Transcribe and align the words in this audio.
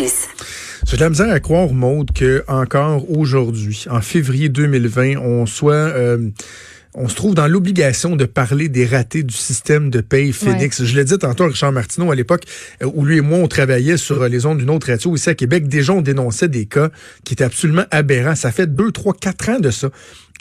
justice. 0.00 0.28
J'ai 0.86 0.96
de 0.96 1.02
la 1.02 1.10
misère 1.10 1.30
à 1.30 1.40
croire, 1.40 1.72
Maude, 1.72 2.10
que 2.12 2.42
encore 2.48 3.10
aujourd'hui, 3.10 3.84
en 3.90 4.00
février 4.00 4.48
2020, 4.48 5.16
on 5.18 5.46
soit... 5.46 5.74
Euh, 5.74 6.30
on 6.92 7.06
se 7.06 7.14
trouve 7.14 7.36
dans 7.36 7.46
l'obligation 7.46 8.16
de 8.16 8.24
parler 8.24 8.68
des 8.68 8.84
ratés 8.84 9.22
du 9.22 9.34
système 9.34 9.90
de 9.90 10.00
paye 10.00 10.32
Phoenix. 10.32 10.82
Je 10.82 10.96
l'ai 10.96 11.04
dit 11.04 11.16
tantôt 11.18 11.44
à 11.44 11.46
Richard 11.46 11.70
Martineau 11.70 12.10
à 12.10 12.16
l'époque 12.16 12.42
euh, 12.82 12.90
où 12.92 13.04
lui 13.04 13.18
et 13.18 13.20
moi 13.20 13.38
on 13.38 13.46
travaillait 13.46 13.96
sur 13.96 14.20
euh, 14.20 14.28
les 14.28 14.44
ondes 14.44 14.58
d'une 14.58 14.70
autre 14.70 14.88
radio 14.88 15.14
ici 15.14 15.30
à 15.30 15.36
Québec. 15.36 15.68
Déjà 15.68 15.92
on 15.92 16.02
dénonçait 16.02 16.48
des 16.48 16.66
cas 16.66 16.90
qui 17.24 17.34
étaient 17.34 17.44
absolument 17.44 17.84
aberrants. 17.92 18.34
Ça 18.34 18.50
fait 18.50 18.66
deux, 18.66 18.90
trois, 18.90 19.14
quatre 19.14 19.50
ans 19.50 19.60
de 19.60 19.70
ça. 19.70 19.90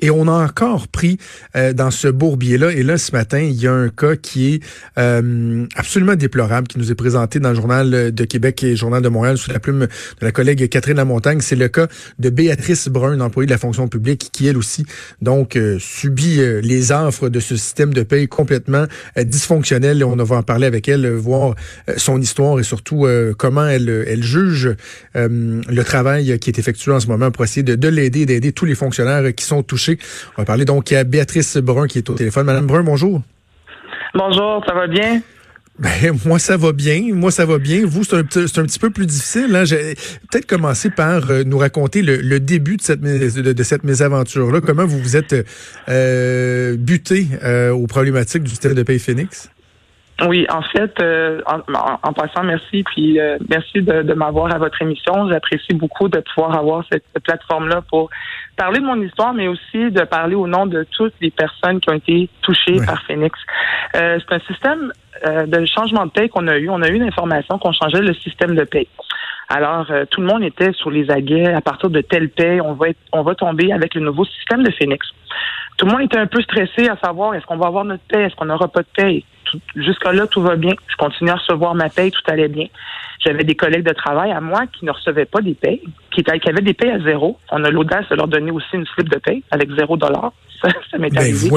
Et 0.02 0.10
on 0.10 0.28
a 0.28 0.32
encore 0.32 0.88
pris 0.88 1.18
euh, 1.56 1.74
dans 1.74 1.92
ce 1.92 2.08
bourbier-là. 2.08 2.72
Et 2.72 2.84
là, 2.84 2.98
ce 2.98 3.12
matin, 3.12 3.40
il 3.40 3.60
y 3.62 3.68
a 3.68 3.74
un 3.74 3.90
cas 3.90 4.16
qui 4.16 4.54
est 4.54 4.64
euh, 4.98 5.66
absolument 5.76 6.16
déplorable, 6.16 6.68
qui 6.68 6.80
nous 6.80 6.92
est 6.92 6.96
présenté 6.96 7.40
dans 7.40 7.50
le 7.50 7.56
Journal 7.56 8.12
de 8.12 8.24
Québec 8.26 8.64
et 8.64 8.72
le 8.72 8.76
Journal 8.76 9.02
de 9.02 9.10
Montréal 9.10 9.38
sous 9.38 9.52
la 9.52 9.60
plume 9.60 9.82
de 9.82 10.26
la 10.26 10.32
collègue 10.32 10.70
Catherine 10.70 10.98
Lamontagne. 10.98 11.42
C'est 11.42 11.56
le 11.56 11.68
cas 11.68 11.88
de 12.18 12.30
Béatrice 12.30 12.88
Brun, 12.88 13.20
employée 13.20 13.48
de 13.48 13.52
la 13.52 13.58
fonction 13.58 13.88
publique, 13.88 14.30
qui 14.32 14.48
elle 14.48 14.58
aussi 14.58 14.86
donc 15.22 15.56
euh, 15.56 15.78
subit 15.80 16.40
les 16.62 16.92
offres 16.92 17.30
de 17.30 17.40
ce 17.40 17.56
système 17.58 17.94
de 17.94 18.04
paye 18.04 18.28
complètement 18.28 18.86
dysfonctionnel. 19.18 20.00
Et 20.00 20.04
on 20.04 20.16
va 20.16 20.38
en 20.38 20.44
parler 20.44 20.68
avec 20.68 20.88
elle, 20.88 21.10
voir 21.10 21.56
son 21.98 22.22
histoire 22.22 22.60
et 22.60 22.64
surtout 22.64 23.08
comment 23.38 23.68
elle, 23.68 24.06
elle 24.08 24.24
juge 24.24 24.76
le 25.16 25.82
travail 25.84 26.40
qui 26.40 26.50
est 26.50 26.60
effectué 26.60 26.92
en 26.92 27.00
ce 27.00 27.08
moment 27.08 27.32
pour 27.32 27.44
essayer 27.44 27.64
de, 27.64 27.76
de 27.76 27.88
l'aider, 27.88 28.26
d'aider 28.26 28.52
tous 28.52 28.66
les 28.66 28.76
fonctionnaires 28.76 29.34
qui 29.34 29.44
sont 29.44 29.64
touchés 29.64 29.89
on 30.38 30.42
va 30.42 30.46
parler 30.46 30.66
donc 30.66 30.92
à 30.92 31.04
Béatrice 31.04 31.58
Brun 31.58 31.88
qui 31.88 31.98
est 32.00 32.10
au 32.10 32.14
téléphone. 32.14 32.46
Madame 32.46 32.68
Brun, 32.68 32.84
bonjour. 32.84 33.22
Bonjour, 34.14 34.64
ça 34.66 34.74
va 34.74 34.88
bien? 34.88 35.22
Ben, 35.80 36.14
moi, 36.26 36.40
ça 36.40 36.58
va 36.58 36.74
bien. 36.74 37.14
Moi, 37.14 37.32
ça 37.32 37.46
va 37.46 37.58
bien. 37.58 37.86
Vous, 37.86 38.04
c'est 38.04 38.16
un, 38.16 38.20
un, 38.20 38.24
petit 38.24 38.80
peu 38.80 38.90
plus 38.90 39.06
difficile. 39.06 39.56
Hein? 39.56 39.64
J'ai 39.64 39.96
peut-être 40.30 40.46
commencer 40.46 40.90
par 40.90 41.32
euh, 41.32 41.44
nous 41.46 41.58
raconter 41.58 42.02
le, 42.02 42.40
début 42.40 42.76
de 42.76 42.82
cette, 42.82 43.00
de, 43.00 43.64
cette 43.64 43.86
mésaventure-là. 43.86 44.60
Comment 44.60 44.86
vous 44.86 45.00
vous 45.00 45.16
êtes 45.16 45.36
euh, 45.88 46.76
buté 46.76 47.28
euh, 47.44 47.72
aux 47.72 47.88
problématiques 47.88 48.44
du 48.44 48.50
système 48.50 48.74
de 48.74 48.84
paye 48.84 49.00
Phoenix? 49.00 49.50
Oui, 50.28 50.46
en 50.50 50.62
fait, 50.62 51.02
en, 51.46 52.14
passant, 52.14 52.44
merci, 52.44 52.84
puis 52.84 53.20
merci 53.50 53.82
de, 53.82 54.14
m'avoir 54.14 54.54
à 54.54 54.58
votre 54.58 54.82
émission. 54.82 55.30
J'apprécie 55.30 55.74
beaucoup 55.74 56.10
de 56.10 56.20
pouvoir 56.20 56.58
avoir 56.58 56.84
cette 56.92 57.06
plateforme-là 57.24 57.82
pour 57.90 58.10
parler 58.60 58.80
de 58.80 58.86
mon 58.86 59.02
histoire, 59.02 59.34
mais 59.34 59.48
aussi 59.48 59.90
de 59.90 60.04
parler 60.04 60.36
au 60.36 60.46
nom 60.46 60.66
de 60.66 60.86
toutes 60.92 61.14
les 61.22 61.32
personnes 61.32 61.80
qui 61.80 61.90
ont 61.90 61.94
été 61.94 62.30
touchées 62.42 62.78
par 62.86 63.02
Phoenix. 63.04 63.40
Euh, 63.96 64.20
c'est 64.20 64.36
un 64.36 64.40
système 64.40 64.92
euh, 65.26 65.46
de 65.46 65.66
changement 65.66 66.06
de 66.06 66.12
paie 66.12 66.28
qu'on 66.28 66.48
a 66.48 66.58
eu. 66.58 66.70
On 66.70 66.82
a 66.82 66.90
eu 66.90 66.98
l'information 66.98 67.58
qu'on 67.58 67.72
changeait 67.72 68.02
le 68.02 68.14
système 68.14 68.56
de 68.56 68.66
paie. 68.66 68.88
Alors, 69.48 69.90
euh, 69.90 70.06
tout 70.12 70.22
le 70.22 70.28
monde 70.28 70.44
était 70.44 70.74
sur 70.74 70.92
les 70.92 71.10
aguets. 71.10 71.54
À 71.54 71.62
partir 71.62 71.90
de 71.90 72.02
telle 72.02 72.30
paie, 72.30 72.60
on 72.62 72.74
va 72.74 72.88
on 73.14 73.24
va 73.24 73.34
tomber 73.34 73.72
avec 73.72 73.96
le 73.96 74.02
nouveau 74.02 74.26
système 74.26 74.64
de 74.64 74.72
Phoenix. 74.72 75.08
Tout 75.78 75.86
le 75.86 75.94
monde 75.94 76.02
était 76.02 76.20
un 76.20 76.28
peu 76.28 76.42
stressé 76.42 76.90
à 76.90 76.98
savoir 76.98 77.34
est-ce 77.36 77.46
qu'on 77.46 77.58
va 77.58 77.68
avoir 77.68 77.86
notre 77.86 78.04
paie, 78.04 78.24
est-ce 78.24 78.36
qu'on 78.36 78.46
n'aura 78.46 78.68
pas 78.68 78.82
de 78.82 78.88
paie? 78.94 79.24
Jusqu'à 79.76 80.14
là, 80.14 80.28
tout 80.28 80.42
va 80.42 80.56
bien. 80.56 80.74
Je 80.88 80.96
continue 80.96 81.30
à 81.30 81.36
recevoir 81.36 81.76
ma 81.76 81.90
paie, 81.90 82.12
tout 82.12 82.22
allait 82.32 82.48
bien. 82.48 82.68
J'avais 83.24 83.44
des 83.44 83.56
collègues 83.56 83.86
de 83.86 83.94
travail 83.94 84.32
à 84.32 84.40
moi 84.40 84.62
qui 84.68 84.86
ne 84.86 84.92
recevaient 84.92 85.26
pas 85.26 85.42
des 85.42 85.54
payes, 85.54 85.82
qui, 86.12 86.24
qui 86.24 86.50
avaient 86.50 86.62
des 86.62 86.74
payes 86.74 86.92
à 86.92 87.00
zéro. 87.00 87.38
On 87.52 87.64
a 87.64 87.70
l'audace 87.70 88.08
de 88.10 88.16
leur 88.16 88.28
donner 88.28 88.52
aussi 88.52 88.74
une 88.74 88.86
slip 88.88 89.10
de 89.10 89.18
paye 89.18 89.44
avec 89.52 89.70
zéro 89.76 89.98
dollar. 89.98 90.32
Ça, 90.62 90.68
ça 90.92 90.98
m'est 90.98 91.10
ben, 91.10 91.20
arrivé. 91.22 91.50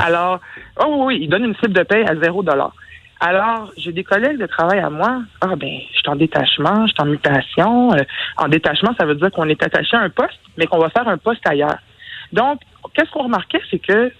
Alors, 0.00 0.38
oh 0.84 1.04
oui, 1.06 1.20
ils 1.22 1.28
donnent 1.30 1.46
une 1.46 1.54
slip 1.56 1.72
de 1.72 1.82
paye 1.82 2.04
à 2.04 2.14
zéro 2.16 2.42
dollar. 2.42 2.74
Alors, 3.18 3.70
j'ai 3.76 3.92
des 3.92 4.04
collègues 4.04 4.38
de 4.38 4.46
travail 4.46 4.80
à 4.80 4.90
moi. 4.90 5.22
Ah 5.40 5.56
ben, 5.56 5.78
je 5.92 5.98
suis 5.98 6.08
en 6.08 6.16
détachement, 6.16 6.86
je 6.86 6.92
suis 6.92 7.02
en 7.02 7.06
mutation. 7.06 7.92
Euh, 7.92 8.02
en 8.36 8.48
détachement, 8.48 8.94
ça 8.98 9.06
veut 9.06 9.14
dire 9.14 9.30
qu'on 9.30 9.48
est 9.48 9.62
attaché 9.62 9.96
à 9.96 10.00
un 10.00 10.10
poste, 10.10 10.40
mais 10.56 10.66
qu'on 10.66 10.78
va 10.78 10.90
faire 10.90 11.08
un 11.08 11.16
poste 11.16 11.46
ailleurs. 11.46 11.78
Donc, 12.32 12.60
qu'est-ce 12.94 13.10
qu'on 13.10 13.24
remarquait, 13.24 13.60
c'est 13.70 13.78
que 13.78 14.12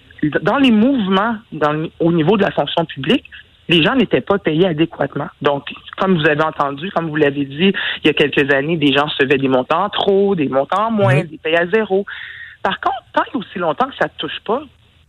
dans 0.42 0.58
les 0.58 0.70
mouvements 0.70 1.36
dans, 1.52 1.88
au 1.98 2.12
niveau 2.12 2.36
de 2.36 2.42
la 2.42 2.50
fonction 2.50 2.84
publique, 2.84 3.24
les 3.68 3.82
gens 3.82 3.94
n'étaient 3.94 4.20
pas 4.20 4.38
payés 4.38 4.66
adéquatement. 4.66 5.28
Donc, 5.42 5.72
comme 5.96 6.18
vous 6.18 6.28
avez 6.28 6.42
entendu, 6.42 6.90
comme 6.90 7.08
vous 7.08 7.16
l'avez 7.16 7.44
dit, 7.44 7.72
il 8.02 8.06
y 8.06 8.10
a 8.10 8.12
quelques 8.12 8.52
années, 8.52 8.76
des 8.76 8.92
gens 8.92 9.06
recevaient 9.06 9.38
des 9.38 9.48
montants 9.48 9.88
trop, 9.90 10.34
des 10.34 10.48
montants 10.48 10.90
moins, 10.90 11.22
des 11.22 11.38
payés 11.38 11.58
à 11.58 11.66
zéro. 11.68 12.04
Par 12.62 12.80
contre, 12.80 13.02
tant 13.12 13.22
et 13.32 13.36
aussi 13.36 13.58
longtemps 13.58 13.86
que 13.86 13.96
ça 13.96 14.06
ne 14.06 14.08
te 14.10 14.16
touche 14.18 14.40
pas, 14.44 14.62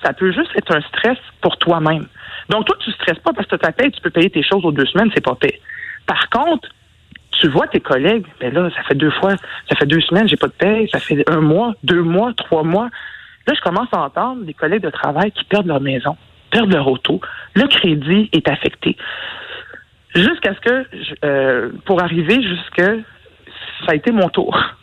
ça 0.03 0.13
peut 0.13 0.31
juste 0.31 0.51
être 0.55 0.75
un 0.75 0.81
stress 0.81 1.17
pour 1.41 1.57
toi-même. 1.57 2.05
Donc, 2.49 2.65
toi, 2.65 2.75
tu 2.79 2.89
ne 2.89 2.95
stresses 2.95 3.19
pas 3.19 3.33
parce 3.33 3.47
que 3.47 3.55
ta 3.55 3.71
paye, 3.71 3.91
tu 3.91 4.01
peux 4.01 4.09
payer 4.09 4.29
tes 4.29 4.43
choses 4.43 4.63
aux 4.63 4.71
deux 4.71 4.85
semaines, 4.85 5.09
c'est 5.13 5.23
pas 5.23 5.35
paye. 5.35 5.59
Par 6.05 6.29
contre, 6.29 6.69
tu 7.39 7.47
vois 7.47 7.67
tes 7.67 7.79
collègues, 7.79 8.25
ben 8.39 8.53
là, 8.53 8.69
ça 8.75 8.83
fait 8.83 8.95
deux 8.95 9.11
fois, 9.11 9.35
ça 9.69 9.75
fait 9.75 9.85
deux 9.85 10.01
semaines, 10.01 10.27
j'ai 10.27 10.37
pas 10.37 10.47
de 10.47 10.53
paye, 10.53 10.87
ça 10.89 10.99
fait 10.99 11.27
un 11.27 11.41
mois, 11.41 11.73
deux 11.83 12.03
mois, 12.03 12.33
trois 12.33 12.63
mois. 12.63 12.89
Là, 13.47 13.53
je 13.55 13.61
commence 13.61 13.87
à 13.91 14.01
entendre 14.01 14.43
des 14.43 14.53
collègues 14.53 14.83
de 14.83 14.89
travail 14.89 15.31
qui 15.31 15.43
perdent 15.45 15.67
leur 15.67 15.81
maison, 15.81 16.15
perdent 16.51 16.71
leur 16.71 16.87
auto, 16.87 17.21
le 17.55 17.67
crédit 17.67 18.29
est 18.33 18.47
affecté. 18.47 18.97
Jusqu'à 20.13 20.53
ce 20.53 20.59
que, 20.59 20.87
euh, 21.25 21.69
pour 21.85 22.01
arriver 22.01 22.41
jusque, 22.41 22.81
ça 23.85 23.91
a 23.91 23.95
été 23.95 24.11
mon 24.11 24.29
tour. 24.29 24.57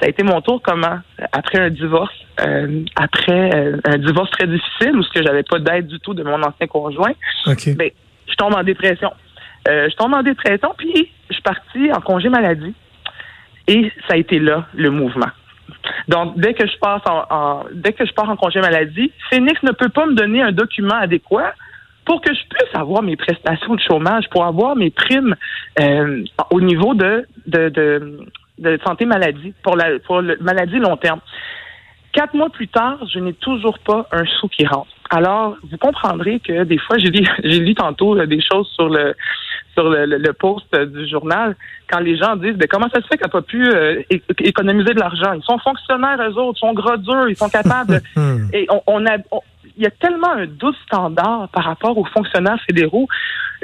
Ça 0.00 0.06
a 0.06 0.08
été 0.08 0.22
mon 0.22 0.40
tour 0.40 0.62
comment? 0.62 1.00
Après 1.32 1.58
un 1.58 1.68
divorce, 1.68 2.14
euh, 2.40 2.84
après 2.94 3.52
euh, 3.54 3.78
un 3.84 3.98
divorce 3.98 4.30
très 4.30 4.46
difficile 4.46 4.96
où 4.96 5.02
ce 5.02 5.10
que 5.10 5.24
j'avais 5.24 5.42
pas 5.42 5.58
d'aide 5.58 5.88
du 5.88 5.98
tout 5.98 6.14
de 6.14 6.22
mon 6.22 6.40
ancien 6.40 6.68
conjoint, 6.68 7.12
ben, 7.46 7.90
je 8.28 8.34
tombe 8.34 8.54
en 8.54 8.62
dépression. 8.62 9.10
je 9.66 9.94
tombe 9.96 10.14
en 10.14 10.22
dépression, 10.22 10.72
puis 10.78 11.10
je 11.28 11.34
suis 11.34 11.42
partie 11.42 11.92
en 11.92 12.00
congé 12.00 12.28
maladie. 12.28 12.74
Et 13.66 13.92
ça 14.06 14.14
a 14.14 14.16
été 14.16 14.38
là 14.38 14.66
le 14.74 14.90
mouvement. 14.90 15.30
Donc, 16.08 16.38
dès 16.38 16.54
que 16.54 16.66
je 16.66 16.76
passe 16.78 17.02
en, 17.06 17.64
dès 17.72 17.92
que 17.92 18.04
je 18.04 18.12
pars 18.12 18.28
en 18.28 18.36
congé 18.36 18.60
maladie, 18.60 19.12
Phoenix 19.30 19.62
ne 19.62 19.72
peut 19.72 19.88
pas 19.88 20.06
me 20.06 20.14
donner 20.14 20.42
un 20.42 20.52
document 20.52 20.96
adéquat 20.96 21.54
pour 22.04 22.20
que 22.20 22.34
je 22.34 22.40
puisse 22.48 22.74
avoir 22.74 23.02
mes 23.02 23.16
prestations 23.16 23.74
de 23.74 23.80
chômage, 23.80 24.28
pour 24.30 24.44
avoir 24.44 24.76
mes 24.76 24.90
primes 24.90 25.36
euh, 25.80 26.24
au 26.50 26.60
niveau 26.60 26.94
de, 26.94 27.26
de, 27.46 27.68
de, 28.58 28.78
santé 28.84 29.06
maladie, 29.06 29.54
pour 29.62 29.76
la 29.76 29.98
pour 30.00 30.20
la 30.20 30.34
maladie 30.40 30.78
long 30.78 30.96
terme. 30.96 31.20
Quatre 32.12 32.34
mois 32.34 32.50
plus 32.50 32.68
tard, 32.68 32.98
je 33.12 33.18
n'ai 33.20 33.32
toujours 33.32 33.78
pas 33.78 34.06
un 34.12 34.26
sou 34.26 34.48
qui 34.48 34.66
rentre. 34.66 34.90
Alors, 35.10 35.56
vous 35.70 35.78
comprendrez 35.78 36.40
que 36.40 36.64
des 36.64 36.78
fois, 36.78 36.98
j'ai 36.98 37.08
lu, 37.08 37.24
j'ai 37.44 37.74
tantôt 37.74 38.18
euh, 38.18 38.26
des 38.26 38.40
choses 38.40 38.68
sur 38.74 38.88
le 38.88 39.14
sur 39.74 39.88
le, 39.88 40.06
le, 40.06 40.32
post 40.32 40.66
du 40.74 41.08
journal, 41.08 41.56
quand 41.90 42.00
les 42.00 42.16
gens 42.16 42.36
disent 42.36 42.56
ben, 42.56 42.68
comment 42.68 42.88
ça 42.88 43.00
se 43.00 43.06
fait 43.06 43.16
qu'elle 43.16 43.28
n'a 43.28 43.30
pas 43.30 43.42
pu 43.42 43.66
euh, 43.66 44.02
économiser 44.38 44.94
de 44.94 45.00
l'argent? 45.00 45.32
Ils 45.32 45.42
sont 45.42 45.58
fonctionnaires, 45.58 46.18
eux 46.20 46.38
autres, 46.38 46.58
ils 46.58 46.66
sont 46.66 46.74
gros 46.74 46.96
durs, 46.96 47.28
ils 47.28 47.36
sont 47.36 47.48
capables. 47.48 48.02
et 48.52 48.66
on, 48.70 48.82
on 48.86 49.06
a 49.06 49.16
il 49.76 49.82
y 49.82 49.86
a 49.86 49.90
tellement 49.90 50.32
un 50.32 50.46
doute 50.46 50.76
standard 50.86 51.48
par 51.48 51.64
rapport 51.64 51.96
aux 51.96 52.04
fonctionnaires 52.04 52.60
fédéraux. 52.66 53.08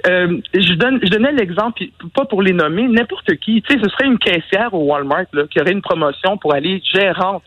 Euh, 0.06 0.38
je 0.54 0.74
donne, 0.74 1.00
je 1.02 1.08
donnais 1.08 1.32
l'exemple, 1.32 1.82
pas 2.14 2.24
pour 2.24 2.42
les 2.42 2.52
nommer, 2.52 2.86
n'importe 2.88 3.34
qui. 3.36 3.62
Tu 3.62 3.74
sais, 3.74 3.80
ce 3.82 3.90
serait 3.90 4.06
une 4.06 4.18
caissière 4.18 4.72
au 4.72 4.84
Walmart 4.84 5.26
là, 5.32 5.44
qui 5.50 5.60
aurait 5.60 5.72
une 5.72 5.82
promotion 5.82 6.38
pour 6.38 6.54
aller 6.54 6.82
gérante 6.92 7.44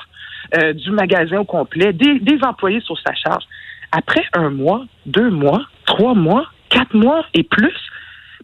euh, 0.56 0.74
du 0.74 0.92
magasin 0.92 1.40
au 1.40 1.46
complet, 1.46 1.94
des, 1.94 2.20
des 2.20 2.40
employés 2.44 2.82
sur 2.82 2.98
sa 3.00 3.14
charge. 3.16 3.44
Après 3.92 4.24
un 4.34 4.50
mois, 4.50 4.86
deux 5.06 5.30
mois, 5.30 5.62
trois 5.86 6.14
mois, 6.14 6.46
quatre 6.70 6.94
mois 6.94 7.26
et 7.34 7.44
plus, 7.44 7.76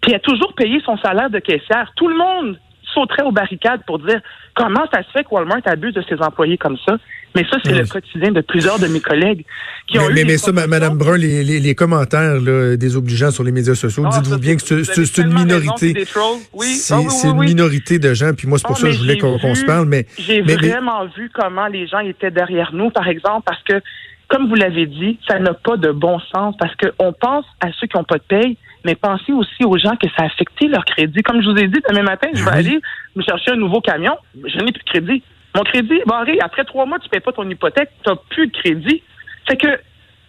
puis 0.02 0.12
elle 0.12 0.16
a 0.16 0.20
toujours 0.20 0.54
payé 0.54 0.82
son 0.86 0.98
salaire 0.98 1.30
de 1.30 1.40
caissière. 1.40 1.92
Tout 1.96 2.08
le 2.08 2.18
monde 2.18 2.58
sauterait 2.94 3.24
aux 3.24 3.32
barricades 3.32 3.82
pour 3.86 4.00
dire 4.00 4.22
comment 4.56 4.86
ça 4.92 5.04
se 5.04 5.10
fait 5.12 5.24
que 5.24 5.30
Walmart 5.32 5.62
abuse 5.66 5.94
de 5.94 6.04
ses 6.08 6.22
employés 6.22 6.58
comme 6.58 6.78
ça. 6.86 6.98
Mais 7.36 7.44
ça, 7.52 7.58
c'est 7.64 7.74
le 7.74 7.86
quotidien 7.86 8.32
de 8.32 8.42
plusieurs 8.42 8.80
de 8.80 8.88
mes 8.88 9.00
collègues 9.00 9.46
qui 9.86 10.00
ont 10.00 10.08
mais, 10.10 10.22
eu. 10.22 10.26
Mais, 10.26 10.38
ça, 10.38 10.52
Mme 10.52 10.98
Brun, 10.98 11.18
les, 11.18 11.44
les, 11.44 11.76
commentaires 11.76 12.40
là, 12.42 12.76
désobligeants 12.78 13.30
sur 13.30 13.44
les 13.44 13.52
médias 13.52 13.76
sociaux, 13.76 14.06
ah, 14.08 14.18
dites-vous 14.18 14.40
bien 14.40 14.56
que 14.56 14.62
c'est 14.62 15.22
une 15.22 15.34
minorité. 15.34 16.06
C'est 16.06 16.94
ah 16.96 17.00
une 17.26 17.40
minorité 17.40 18.00
de 18.00 18.14
gens, 18.14 18.34
puis 18.36 18.48
moi, 18.48 18.58
c'est 18.58 18.66
pour 18.66 18.78
ah, 18.78 18.82
ça 18.82 18.88
que 18.88 18.94
je 18.94 19.00
voulais 19.00 19.18
qu'on 19.20 19.54
se 19.54 19.66
parle. 19.66 19.88
Mais 19.88 20.08
J'ai 20.18 20.42
vraiment 20.42 21.06
vu 21.16 21.30
comment 21.32 21.68
les 21.68 21.86
gens 21.86 22.00
étaient 22.00 22.32
derrière 22.32 22.74
nous, 22.74 22.90
par 22.90 23.08
exemple, 23.08 23.44
parce 23.46 23.62
que, 23.64 23.82
comme 24.30 24.50
vous 24.50 24.56
l'avez 24.56 24.88
dit, 24.88 25.20
ça 25.28 25.38
n'a 25.38 25.54
pas 25.54 25.78
de 25.78 25.92
bon 25.92 26.20
sens, 26.34 26.56
parce 26.58 26.74
qu'on 26.76 27.14
pense 27.14 27.46
à 27.62 27.68
ceux 27.80 27.86
qui 27.86 27.98
n'ont 27.98 28.04
pas 28.04 28.18
de 28.18 28.24
paye, 28.28 28.58
mais 28.86 28.96
pensez 28.96 29.34
aussi 29.34 29.64
aux 29.66 29.78
gens 29.78 29.96
que 29.96 30.08
ça 30.16 30.24
a 30.24 30.26
affecté 30.26 30.68
leur 30.68 30.86
crédit. 30.86 31.22
Comme 31.24 31.42
je 31.42 31.50
vous 31.50 31.58
ai 31.58 31.68
dit, 31.68 31.80
demain 31.90 32.04
matin, 32.04 32.30
je 32.34 32.44
vais 32.44 32.52
aller 32.52 32.80
me 33.16 33.24
chercher 33.24 33.52
un 33.52 33.58
nouveau 33.58 33.82
camion. 33.82 34.16
Je 34.36 34.58
n'ai 34.60 34.72
plus 34.72 34.84
de 34.84 34.90
crédit. 34.90 35.24
Mon 35.56 35.64
crédit 35.64 35.96
est 35.96 36.08
barré. 36.08 36.38
Après 36.42 36.64
trois 36.64 36.86
mois, 36.86 37.00
tu 37.00 37.08
ne 37.08 37.10
payes 37.10 37.20
pas 37.20 37.32
ton 37.32 37.50
hypothèque. 37.50 37.90
Tu 38.04 38.10
n'as 38.10 38.16
plus 38.30 38.48
de 38.48 38.54
crédit. 38.54 39.02
C'est 39.48 39.58
que 39.58 39.80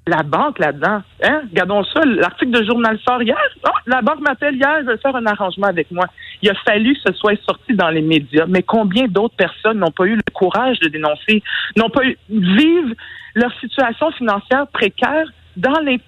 la 0.08 0.22
banque 0.22 0.58
là-dedans, 0.58 1.02
hein? 1.22 1.42
Regardons 1.50 1.84
ça, 1.84 2.00
l'article 2.04 2.50
de 2.52 2.64
journal 2.64 2.98
sort 3.06 3.22
hier. 3.22 3.36
Ah, 3.62 3.72
la 3.86 4.00
banque 4.00 4.20
m'appelle 4.20 4.56
hier, 4.56 4.82
veut 4.84 4.96
faire 4.96 5.14
un 5.14 5.26
arrangement 5.26 5.66
avec 5.66 5.90
moi. 5.90 6.06
Il 6.40 6.50
a 6.50 6.54
fallu 6.66 6.94
que 6.94 7.12
ce 7.12 7.18
soit 7.18 7.38
sorti 7.44 7.74
dans 7.74 7.90
les 7.90 8.00
médias. 8.00 8.46
Mais 8.48 8.62
combien 8.62 9.06
d'autres 9.06 9.36
personnes 9.36 9.78
n'ont 9.78 9.90
pas 9.90 10.04
eu 10.04 10.16
le 10.16 10.22
courage 10.32 10.78
de 10.80 10.88
dénoncer, 10.88 11.42
n'ont 11.76 11.90
pas 11.90 12.04
eu, 12.04 12.16
vivent 12.30 12.94
leur 13.34 13.52
situation 13.60 14.10
financière 14.12 14.66
précaire 14.68 15.26
dans 15.56 15.80
les 15.80 16.00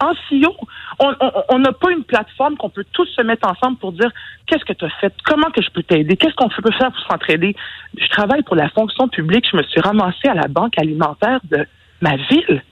en 0.00 0.12
CEO. 0.28 0.56
On 0.98 1.58
n'a 1.58 1.72
pas 1.72 1.90
une 1.90 2.04
plateforme 2.04 2.56
qu'on 2.56 2.70
peut 2.70 2.84
tous 2.92 3.06
se 3.06 3.22
mettre 3.22 3.48
ensemble 3.48 3.78
pour 3.78 3.92
dire 3.92 4.10
qu'est-ce 4.46 4.64
que 4.64 4.72
tu 4.72 4.84
as 4.84 4.90
fait, 5.00 5.14
comment 5.24 5.50
que 5.50 5.62
je 5.62 5.70
peux 5.70 5.82
t'aider, 5.82 6.16
qu'est-ce 6.16 6.34
qu'on 6.34 6.48
peut 6.48 6.72
faire 6.72 6.92
pour 6.92 7.02
s'entraider? 7.10 7.54
Je 7.96 8.08
travaille 8.08 8.42
pour 8.42 8.56
la 8.56 8.68
fonction 8.70 9.08
publique, 9.08 9.46
je 9.50 9.56
me 9.56 9.62
suis 9.64 9.80
ramassée 9.80 10.28
à 10.28 10.34
la 10.34 10.48
banque 10.48 10.78
alimentaire 10.78 11.40
de 11.44 11.66
ma 12.00 12.16
ville. 12.16 12.62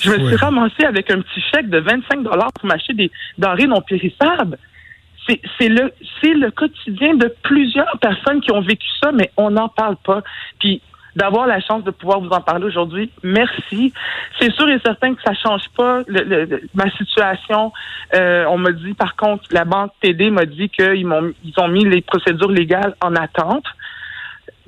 Je 0.00 0.10
me 0.10 0.28
suis 0.28 0.36
ramassée 0.36 0.84
avec 0.84 1.10
un 1.10 1.20
petit 1.20 1.40
chèque 1.52 1.70
de 1.70 1.78
25 1.78 2.22
dollars 2.22 2.52
pour 2.52 2.66
m'acheter 2.66 2.94
des 2.94 3.10
denrées 3.36 3.66
non 3.66 3.80
périssables. 3.80 4.58
C'est 5.58 5.68
le 5.68 5.92
c'est 6.20 6.32
le 6.32 6.50
quotidien 6.50 7.14
de 7.14 7.34
plusieurs 7.42 7.98
personnes 8.00 8.40
qui 8.40 8.50
ont 8.50 8.62
vécu 8.62 8.86
ça, 9.02 9.12
mais 9.12 9.30
on 9.36 9.50
n'en 9.50 9.68
parle 9.68 9.96
pas. 9.96 10.22
Puis 10.58 10.80
d'avoir 11.16 11.46
la 11.46 11.60
chance 11.60 11.84
de 11.84 11.90
pouvoir 11.90 12.20
vous 12.20 12.30
en 12.30 12.40
parler 12.40 12.64
aujourd'hui. 12.64 13.10
Merci. 13.22 13.92
C'est 14.40 14.52
sûr 14.52 14.68
et 14.68 14.78
certain 14.84 15.14
que 15.14 15.22
ça 15.22 15.34
change 15.34 15.62
pas 15.76 16.02
ma 16.74 16.90
situation. 16.92 17.72
Euh, 18.14 18.44
on 18.48 18.58
m'a 18.58 18.72
dit, 18.72 18.94
par 18.94 19.16
contre, 19.16 19.44
la 19.50 19.64
banque 19.64 19.92
TD 20.00 20.30
m'a 20.30 20.44
dit 20.44 20.68
qu'ils 20.68 21.06
m'ont 21.06 21.32
ils 21.44 21.54
ont 21.58 21.68
mis 21.68 21.84
les 21.84 22.02
procédures 22.02 22.50
légales 22.50 22.94
en 23.00 23.14
attente. 23.14 23.64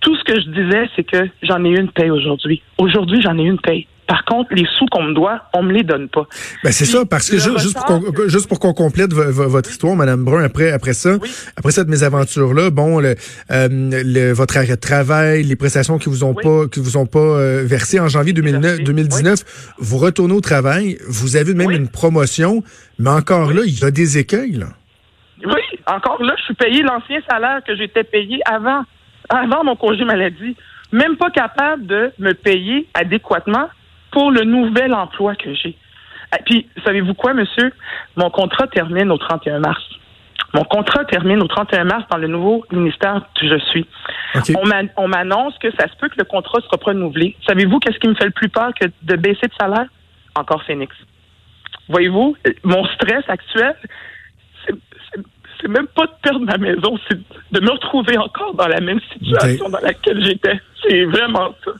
Tout 0.00 0.16
ce 0.16 0.24
que 0.24 0.40
je 0.40 0.48
disais, 0.48 0.88
c'est 0.96 1.04
que 1.04 1.28
j'en 1.42 1.62
ai 1.64 1.70
une 1.70 1.90
paye 1.90 2.10
aujourd'hui. 2.10 2.62
Aujourd'hui, 2.78 3.20
j'en 3.20 3.36
ai 3.38 3.42
une 3.42 3.60
paye. 3.60 3.86
Par 4.10 4.24
contre, 4.24 4.52
les 4.52 4.66
sous 4.76 4.86
qu'on 4.86 5.04
me 5.04 5.14
doit, 5.14 5.42
on 5.54 5.62
me 5.62 5.72
les 5.72 5.84
donne 5.84 6.08
pas. 6.08 6.26
Ben 6.64 6.72
c'est 6.72 6.84
ça, 6.84 7.04
parce 7.08 7.30
que 7.30 7.38
juste, 7.38 7.74
pour 7.74 7.84
qu'on, 7.84 8.28
juste 8.28 8.48
pour 8.48 8.58
qu'on 8.58 8.74
complète 8.74 9.12
votre 9.12 9.70
histoire, 9.70 9.94
Madame 9.94 10.24
Brun, 10.24 10.42
après 10.42 10.72
après 10.72 10.94
ça, 10.94 11.10
après 11.56 11.70
cette 11.70 11.86
mésaventure 11.86 12.52
là, 12.52 12.70
bon, 12.70 12.98
le, 12.98 13.14
euh, 13.52 14.32
votre 14.34 14.56
arrêt 14.56 14.66
de 14.66 14.74
travail, 14.74 15.44
les 15.44 15.54
prestations 15.54 15.98
qui 15.98 16.08
vous 16.08 16.24
ont 16.24 16.34
pas 16.34 16.66
qui 16.66 16.80
vous 16.80 16.96
ont 16.96 17.06
pas 17.06 17.20
euh, 17.20 17.62
versées 17.64 18.00
en 18.00 18.08
janvier 18.08 18.32
2009, 18.32 18.80
2019, 18.82 19.74
vous 19.78 19.98
retournez 19.98 20.34
au 20.34 20.40
travail, 20.40 20.98
vous 21.08 21.36
avez 21.36 21.54
même 21.54 21.70
une 21.70 21.88
promotion, 21.88 22.64
mais 22.98 23.10
encore 23.10 23.52
là, 23.52 23.62
il 23.64 23.78
y 23.78 23.84
a 23.84 23.92
des 23.92 24.18
écueils. 24.18 24.54
Là. 24.54 24.66
Oui, 25.44 25.62
encore 25.86 26.20
là, 26.20 26.34
je 26.36 26.42
suis 26.46 26.54
payé 26.54 26.82
l'ancien 26.82 27.20
salaire 27.30 27.60
que 27.64 27.76
j'étais 27.76 28.02
payé 28.02 28.40
avant 28.44 28.82
avant 29.28 29.62
mon 29.62 29.76
congé 29.76 30.04
maladie, 30.04 30.56
même 30.90 31.16
pas 31.16 31.30
capable 31.30 31.86
de 31.86 32.10
me 32.18 32.32
payer 32.32 32.88
adéquatement 32.94 33.68
pour 34.10 34.30
le 34.30 34.44
nouvel 34.44 34.94
emploi 34.94 35.34
que 35.34 35.54
j'ai. 35.54 35.70
Et 35.70 35.76
ah, 36.32 36.38
puis, 36.44 36.68
savez-vous 36.84 37.14
quoi, 37.14 37.34
monsieur? 37.34 37.72
Mon 38.16 38.30
contrat 38.30 38.68
termine 38.68 39.10
au 39.10 39.18
31 39.18 39.58
mars. 39.60 39.82
Mon 40.54 40.64
contrat 40.64 41.04
termine 41.04 41.42
au 41.42 41.46
31 41.46 41.84
mars 41.84 42.04
dans 42.10 42.18
le 42.18 42.28
nouveau 42.28 42.64
ministère 42.70 43.22
que 43.38 43.48
je 43.48 43.58
suis. 43.66 43.86
On 44.96 45.08
m'annonce 45.08 45.56
que 45.58 45.70
ça 45.72 45.88
se 45.88 45.96
peut 45.96 46.08
que 46.08 46.18
le 46.18 46.24
contrat 46.24 46.60
sera 46.60 46.76
renouvelé. 46.82 47.36
Savez-vous 47.46 47.78
qu'est-ce 47.78 47.98
qui 47.98 48.08
me 48.08 48.14
fait 48.14 48.24
le 48.24 48.30
plus 48.30 48.48
peur 48.48 48.70
que 48.80 48.86
de 49.02 49.16
baisser 49.16 49.46
de 49.46 49.54
salaire? 49.60 49.86
Encore 50.36 50.62
Phoenix. 50.64 50.94
Voyez-vous, 51.88 52.36
mon 52.62 52.84
stress 52.86 53.24
actuel, 53.28 53.74
c'est 55.60 55.68
même 55.68 55.88
pas 55.88 56.06
de 56.06 56.12
perdre 56.22 56.44
ma 56.44 56.56
maison, 56.56 56.98
c'est 57.08 57.18
de 57.18 57.60
me 57.60 57.70
retrouver 57.70 58.16
encore 58.18 58.54
dans 58.54 58.68
la 58.68 58.80
même 58.80 59.00
situation 59.12 59.68
dans 59.68 59.80
laquelle 59.80 60.24
j'étais. 60.24 60.60
C'est 60.82 61.04
vraiment 61.04 61.54
ça. 61.64 61.72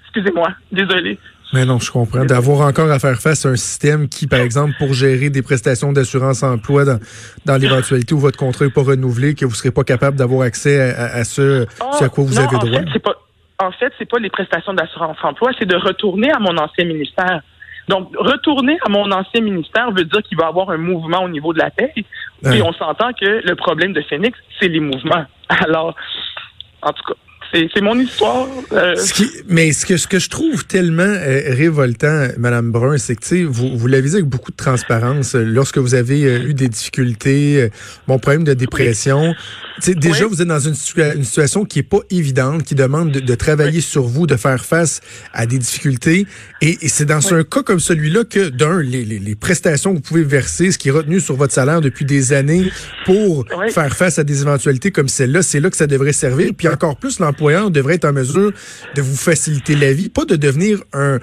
Excusez-moi, 0.00 0.48
désolé. 0.70 1.18
Mais 1.52 1.66
non, 1.66 1.78
je 1.78 1.90
comprends. 1.90 2.24
D'avoir 2.24 2.66
encore 2.66 2.90
à 2.90 2.98
faire 2.98 3.20
face 3.20 3.44
à 3.44 3.50
un 3.50 3.56
système 3.56 4.08
qui, 4.08 4.26
par 4.26 4.40
exemple, 4.40 4.74
pour 4.78 4.94
gérer 4.94 5.28
des 5.28 5.42
prestations 5.42 5.92
d'assurance 5.92 6.42
emploi 6.42 6.84
dans, 6.84 6.98
dans 7.44 7.56
l'éventualité 7.56 8.14
où 8.14 8.18
votre 8.18 8.38
contrat 8.38 8.64
n'est 8.64 8.70
pas 8.70 8.82
renouvelé, 8.82 9.34
que 9.34 9.44
vous 9.44 9.50
ne 9.52 9.56
serez 9.56 9.70
pas 9.70 9.84
capable 9.84 10.16
d'avoir 10.16 10.42
accès 10.42 10.80
à, 10.80 11.24
ce, 11.24 11.66
à 11.80 12.08
quoi 12.08 12.24
vous 12.24 12.38
avez 12.38 12.56
droit? 12.56 12.80
Fait, 12.92 12.98
pas, 12.98 13.16
en 13.58 13.70
fait, 13.72 13.92
c'est 13.98 14.08
pas 14.08 14.18
les 14.18 14.30
prestations 14.30 14.72
d'assurance 14.72 15.18
emploi, 15.22 15.50
c'est 15.58 15.68
de 15.68 15.76
retourner 15.76 16.30
à 16.32 16.38
mon 16.38 16.56
ancien 16.56 16.84
ministère. 16.84 17.42
Donc, 17.88 18.10
retourner 18.16 18.78
à 18.86 18.88
mon 18.88 19.10
ancien 19.10 19.40
ministère 19.42 19.90
veut 19.90 20.04
dire 20.04 20.22
qu'il 20.22 20.38
va 20.38 20.44
y 20.44 20.48
avoir 20.48 20.70
un 20.70 20.78
mouvement 20.78 21.24
au 21.24 21.28
niveau 21.28 21.52
de 21.52 21.58
la 21.58 21.70
paix. 21.70 21.92
Et 22.44 22.62
on 22.62 22.72
s'entend 22.72 23.12
que 23.12 23.46
le 23.46 23.54
problème 23.54 23.92
de 23.92 24.00
Phoenix, 24.02 24.38
c'est 24.58 24.68
les 24.68 24.80
mouvements. 24.80 25.24
Alors, 25.48 25.94
en 26.82 26.92
tout 26.92 27.02
cas, 27.04 27.14
c'est 27.52 27.80
mon 27.82 27.98
histoire. 27.98 28.48
Euh. 28.72 28.94
mais 29.48 29.72
ce 29.72 29.84
que, 29.84 29.96
ce 29.96 30.06
que 30.06 30.18
je 30.18 30.30
trouve 30.30 30.64
tellement 30.64 31.02
euh, 31.02 31.42
révoltant, 31.48 32.28
Madame 32.38 32.70
Brun, 32.70 32.96
c'est 32.96 33.14
que 33.14 33.44
vous, 33.44 33.76
vous 33.76 33.86
l'avez 33.86 34.08
dit 34.08 34.14
avec 34.14 34.26
beaucoup 34.26 34.50
de 34.50 34.56
transparence. 34.56 35.34
Euh, 35.34 35.44
lorsque 35.44 35.78
vous 35.78 35.94
avez 35.94 36.20
eu 36.22 36.54
des 36.54 36.68
difficultés, 36.68 37.68
mon 38.06 38.18
problème 38.18 38.44
de 38.44 38.54
dépression, 38.54 39.34
déjà 39.86 40.26
vous 40.26 40.40
êtes 40.40 40.48
dans 40.48 40.60
une, 40.60 40.74
une, 41.16 41.24
situation 41.24 41.64
qui 41.64 41.80
est 41.80 41.82
pas 41.82 42.00
évidente, 42.10 42.62
qui 42.62 42.74
demande 42.74 43.10
de, 43.10 43.34
travailler 43.34 43.80
sur 43.80 44.04
vous, 44.04 44.26
de 44.26 44.36
faire 44.36 44.64
face 44.64 45.00
à 45.32 45.46
des 45.46 45.58
difficultés. 45.58 46.26
Et, 46.60 46.78
c'est 46.88 47.04
dans 47.04 47.34
un 47.34 47.44
cas 47.44 47.62
comme 47.62 47.80
celui-là 47.80 48.24
que 48.24 48.48
d'un 48.48 48.80
les, 48.80 49.04
les, 49.04 49.18
les, 49.18 49.34
prestations 49.34 49.90
que 49.90 49.96
vous 49.96 50.02
pouvez 50.02 50.24
verser, 50.24 50.70
ce 50.70 50.78
qui 50.78 50.88
est 50.88 50.92
retenu 50.92 51.20
sur 51.20 51.36
votre 51.36 51.52
salaire 51.52 51.80
depuis 51.80 52.04
des 52.04 52.32
années 52.32 52.70
pour 53.04 53.44
faire 53.70 53.94
face 53.94 54.18
à 54.18 54.24
des 54.24 54.42
éventualités 54.42 54.90
comme 54.90 55.08
celle-là, 55.08 55.42
c'est 55.42 55.60
là 55.60 55.70
que 55.70 55.76
ça 55.76 55.86
devrait 55.86 56.12
servir. 56.12 56.52
Puis 56.56 56.68
encore 56.68 56.96
plus 56.96 57.18
l'emploi 57.18 57.41
devrait 57.70 57.94
être 57.94 58.04
en 58.04 58.12
mesure 58.12 58.52
de 58.94 59.02
vous 59.02 59.16
faciliter 59.16 59.74
la 59.74 59.92
vie, 59.92 60.08
pas 60.08 60.24
de 60.24 60.36
devenir 60.36 60.78
un, 60.92 61.18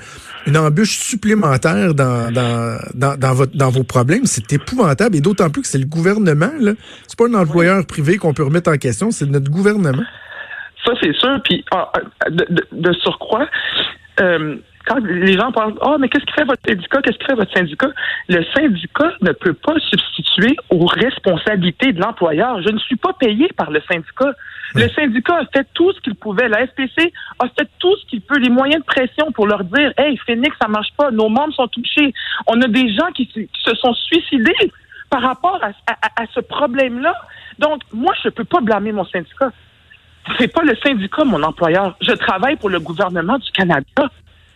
une 0.48 0.58
embûche 0.58 0.98
supplémentaire 0.98 1.94
dans, 1.94 2.32
dans, 2.32 2.80
dans, 2.94 3.34
votre, 3.34 3.56
dans 3.56 3.70
vos 3.70 3.84
problèmes. 3.84 4.26
C'est 4.26 4.54
épouvantable 4.54 5.16
et 5.16 5.22
d'autant 5.22 5.50
plus 5.50 5.62
que 5.62 5.68
c'est 5.68 5.78
le 5.78 5.86
gouvernement. 5.86 6.52
C'est 7.08 7.18
pas 7.18 7.28
un 7.28 7.34
employeur 7.34 7.86
privé 7.86 8.18
qu'on 8.18 8.34
peut 8.34 8.44
remettre 8.44 8.72
en 8.72 8.78
question, 8.78 9.12
c'est 9.12 9.26
notre 9.26 9.52
gouvernement. 9.52 10.04
Ça, 10.86 10.94
c'est 11.02 11.14
sûr. 11.14 11.42
Puis, 11.44 11.64
de, 12.30 12.94
surcroît, 12.94 13.48
euh, 14.22 14.56
quand 14.90 15.06
les 15.06 15.38
gens 15.38 15.52
parlent, 15.52 15.76
oh, 15.82 15.98
mais 16.00 16.10
qu'est-ce 16.10 16.26
qui 16.26 16.34
fait 16.34 16.46
votre 16.46 16.62
syndicat? 16.68 17.02
Qu'est-ce 17.04 17.18
qui 17.20 17.26
fait 17.26 17.36
votre 17.36 17.54
syndicat? 17.56 17.90
Le 18.28 18.44
syndicat 18.56 19.12
ne 19.22 19.32
peut 19.34 19.54
pas 19.54 19.76
substituer 19.80 20.56
aux 20.72 20.86
responsabilités 20.86 21.94
de 21.94 22.02
l'employeur. 22.02 22.60
Je 22.64 22.70
ne 22.70 22.80
suis 22.80 22.96
pas 22.96 23.14
payé 23.14 23.48
par 23.56 23.70
le 23.70 23.82
syndicat. 23.82 24.34
Le 24.74 24.90
syndicat 24.90 25.42
a 25.42 25.46
fait 25.54 25.68
tout 25.76 25.92
ce 25.94 26.02
qu'il 26.02 26.16
pouvait. 26.16 26.50
La 26.50 26.66
SPC 26.66 27.14
a 27.38 27.46
fait 27.50 27.70
tout 27.78 27.96
ce 27.98 28.06
qu'il 28.08 28.22
peut, 28.22 28.40
les 28.40 28.50
moyens 28.50 28.82
de 28.82 28.86
pression 28.86 29.32
pour 29.32 29.46
leur 29.46 29.64
dire, 29.64 29.94
hey, 29.98 30.18
Phoenix, 30.26 30.56
ça 30.60 30.68
marche 30.68 30.92
pas. 30.98 31.12
Nos 31.12 31.30
membres 31.30 31.54
sont 31.54 31.68
touchés. 31.68 32.12
On 32.48 32.60
a 32.60 32.68
des 32.68 32.92
gens 32.92 33.12
qui, 33.14 33.30
se 33.54 33.76
sont 33.76 33.94
suicidés 33.94 34.72
par 35.12 35.22
rapport 35.22 35.60
à, 35.62 35.70
à 36.22 36.26
ce 36.34 36.40
problème-là. 36.40 37.14
Donc, 37.60 37.82
moi, 37.94 38.14
je 38.24 38.30
ne 38.30 38.32
peux 38.32 38.44
pas 38.44 38.60
blâmer 38.60 38.92
mon 38.92 39.06
syndicat. 39.06 39.52
C'est 40.40 40.52
pas 40.52 40.64
le 40.64 40.76
syndicat, 40.84 41.24
mon 41.26 41.44
employeur. 41.44 41.96
Je 42.02 42.12
travaille 42.12 42.56
pour 42.56 42.70
le 42.70 42.80
gouvernement 42.80 43.38
du 43.38 43.52
Canada 43.52 44.10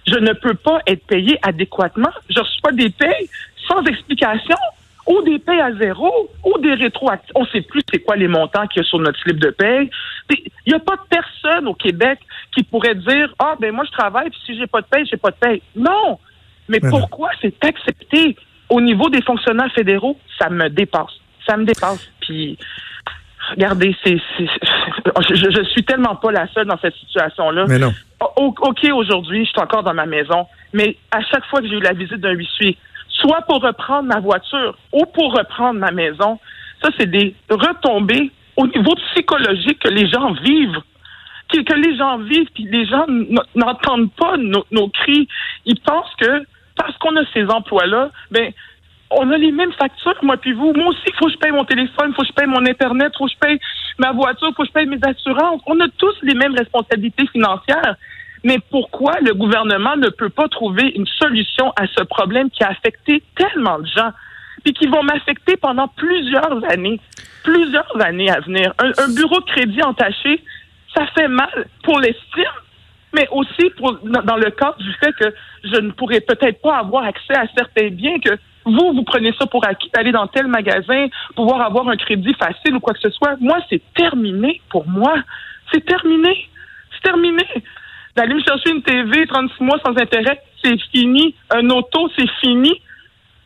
je 0.08 0.16
ne 0.16 0.34
peux 0.34 0.56
pas 0.56 0.80
être 0.88 1.06
payé 1.06 1.38
adéquatement. 1.42 2.12
Je 2.30 2.40
reçois 2.40 2.72
des 2.72 2.90
payes 2.90 3.30
sans 3.68 3.84
explication 3.84 4.58
ou 5.06 5.22
des 5.22 5.40
payes 5.40 5.62
à 5.62 5.74
zéro 5.74 6.30
ou 6.44 6.58
des 6.60 6.74
rétroactifs. 6.74 7.32
On 7.36 7.42
ne 7.42 7.48
sait 7.48 7.62
plus 7.62 7.82
c'est 7.92 8.00
quoi 8.00 8.16
les 8.16 8.28
montants 8.28 8.68
qu'il 8.68 8.82
y 8.82 8.86
a 8.86 8.88
sur 8.88 9.00
notre 9.00 9.20
slip 9.20 9.38
de 9.38 9.50
paye. 9.50 9.90
Il 10.30 10.52
n'y 10.68 10.74
a 10.74 10.80
pas 10.80 10.96
de 10.96 11.02
personne 11.10 11.68
au 11.68 11.74
Québec 11.74 12.20
qui 12.56 12.63
pourrait 12.63 12.96
dire 12.96 13.34
Ah 13.39 13.56
ben 13.60 13.74
moi 13.74 13.84
je 13.86 13.92
travaille 13.92 14.30
puis 14.30 14.39
si 14.46 14.58
j'ai 14.58 14.68
pas 14.68 14.82
de 14.82 14.88
paye, 14.88 15.06
j'ai 15.10 15.18
pas 15.18 15.32
de 15.32 15.36
paye. 15.36 15.62
Non. 15.75 16.20
Mais 16.70 16.80
pourquoi 16.80 17.30
c'est 17.42 17.63
accepté 17.63 18.38
au 18.70 18.80
niveau 18.80 19.10
des 19.10 19.22
fonctionnaires 19.22 19.72
fédéraux? 19.74 20.18
Ça 20.39 20.50
me 20.50 20.70
dépasse. 20.70 21.20
Ça 21.46 21.58
me 21.58 21.66
dépasse. 21.66 22.10
Puis 22.22 22.58
regardez, 23.51 23.96
c'est, 24.04 24.18
je, 24.39 25.36
je 25.36 25.63
suis 25.72 25.84
tellement 25.84 26.16
pas 26.16 26.32
la 26.32 26.48
seule 26.54 26.68
dans 26.68 26.80
cette 26.80 26.96
situation-là. 26.96 27.66
Mais 27.68 27.80
non. 27.80 27.94
OK, 28.38 28.88
aujourd'hui, 28.94 29.46
je 29.46 29.50
suis 29.50 29.60
encore 29.60 29.84
dans 29.84 29.94
ma 29.94 30.06
maison, 30.06 30.48
mais 30.74 30.98
à 31.12 31.22
chaque 31.22 31.46
fois 31.46 31.62
que 31.62 31.68
j'ai 31.68 31.75
eu 31.75 31.82
la 31.82 31.94
visite 31.94 32.18
d'un 32.18 32.32
huissier, 32.32 32.77
soit 33.10 33.42
pour 33.42 33.62
reprendre 33.62 34.03
ma 34.03 34.20
voiture 34.20 34.77
ou 34.92 35.06
pour 35.06 35.34
reprendre 35.34 35.80
ma 35.80 35.92
maison, 35.92 36.39
ça, 36.82 36.89
c'est 36.98 37.10
des 37.10 37.36
retombées 37.50 38.32
au 38.58 38.68
niveau 38.68 38.94
psychologique 38.96 39.80
que 39.80 39.89
les 39.89 40.08
gens 40.08 40.34
vivent. 40.34 40.82
Que, 41.50 41.74
les 41.75 41.96
gens 41.98 42.18
vivent, 42.18 42.50
puis 42.56 42.63
les 42.63 42.86
gens 42.86 43.06
n'entendent 43.53 44.12
pas 44.13 44.38
nos, 44.38 44.65
nos 44.72 44.89
cris. 44.89 45.27
Ils 45.65 45.80
pensent 45.80 46.13
que 46.20 46.44
parce 46.75 46.98
qu'on 46.98 47.15
a 47.15 47.22
ces 47.34 47.46
emplois-là, 47.46 48.10
ben 48.32 48.51
on 49.17 49.32
a 49.32 49.38
les 49.38 49.51
mêmes 49.51 49.74
factures, 49.74 50.15
moi 50.22 50.38
puis 50.38 50.53
vous. 50.53 50.74
Moi 50.74 50.88
aussi, 50.88 51.01
il 51.08 51.13
faut 51.15 51.25
que 51.25 51.34
je 51.34 51.38
paye 51.38 51.51
mon 51.51 51.65
téléphone, 51.65 52.10
il 52.10 52.13
faut 52.13 52.22
que 52.22 52.27
je 52.27 52.34
paye 52.34 52.48
mon 52.48 52.65
Internet, 52.65 53.12
il 53.13 53.17
faut 53.17 53.25
que 53.25 53.32
je 53.32 53.38
paye 53.38 53.60
ma 53.98 54.12
voiture, 54.12 54.48
il 54.50 54.55
faut 54.55 54.63
que 54.63 54.67
je 54.67 54.74
paye 54.74 54.86
mes 54.86 55.00
assurances. 55.03 55.62
On 55.65 55.79
a 55.79 55.88
tous 55.98 56.15
les 56.24 56.34
mêmes 56.34 56.55
responsabilités 56.55 57.27
financières. 57.27 57.96
Mais 58.43 58.60
pourquoi 58.70 59.13
le 59.22 59.34
gouvernement 59.34 59.96
ne 59.96 60.10
peut 60.10 60.29
pas 60.29 60.50
trouver 60.50 60.91
une 60.96 61.08
solution 61.08 61.72
à 61.77 61.88
ce 61.88 62.03
problème 62.03 62.50
qui 62.50 62.63
a 62.63 62.70
affecté 62.70 63.24
tellement 63.36 63.79
de 63.79 63.88
gens, 63.88 64.12
puis 64.63 64.74
qui 64.74 64.88
vont 64.88 65.01
m'affecter 65.01 65.55
pendant 65.55 65.88
plusieurs 65.88 66.62
années, 66.70 67.00
plusieurs 67.43 68.01
années 68.01 68.29
à 68.29 68.41
venir? 68.41 68.74
Un, 68.79 69.13
bureau 69.13 69.39
de 69.39 69.46
crédit 69.46 69.82
entaché, 69.82 70.43
ça 70.93 71.08
fait 71.15 71.29
mal 71.29 71.67
pour 71.84 72.01
l'estime, 72.01 72.43
mais 73.13 73.29
aussi 73.32 73.70
pour, 73.77 73.93
dans 74.03 74.38
le 74.38 74.51
cas 74.51 74.75
du 74.77 74.91
fait 74.93 75.13
que 75.13 75.34
je 75.63 75.79
ne 75.79 75.91
pourrais 75.91 76.20
peut-être 76.20 76.62
pas 76.62 76.79
avoir 76.79 77.05
accès 77.05 77.36
à 77.36 77.46
certains 77.55 77.89
biens 77.91 78.20
que 78.20 78.38
vous, 78.65 78.93
vous 78.93 79.03
prenez 79.03 79.34
ça 79.39 79.46
pour 79.46 79.65
acquis, 79.65 79.89
aller 79.98 80.12
dans 80.12 80.27
tel 80.27 80.48
magasin, 80.48 81.08
pouvoir 81.36 81.62
avoir 81.62 81.88
un 81.89 81.98
crédit 81.98 82.34
facile 82.34 82.75
ou 82.75 82.79
quoi 82.79 82.93
que 82.93 83.00
ce 83.00 83.10
soit. 83.10 83.36
Moi, 83.39 83.58
c'est 83.70 83.82
terminé 83.93 84.62
pour 84.70 84.88
moi. 84.88 85.13
C'est 85.72 85.86
terminé. 85.86 86.50
C'est 86.93 87.10
terminé. 87.10 87.43
D'aller 88.15 88.36
me 88.36 88.43
chercher 88.43 88.72
une 88.72 88.84
TV 88.84 89.25
36 89.25 89.63
mois 89.63 89.79
sans 89.86 89.98
intérêt, 89.98 90.39
c'est 90.63 90.79
fini. 90.91 91.36
Un 91.50 91.70
auto, 91.70 92.10
c'est 92.17 92.29
fini. 92.41 92.79